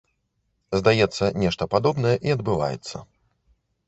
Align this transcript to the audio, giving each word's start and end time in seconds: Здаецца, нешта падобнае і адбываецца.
Здаецца, 0.79 1.29
нешта 1.43 1.67
падобнае 1.73 2.13
і 2.29 2.33
адбываецца. 2.37 3.03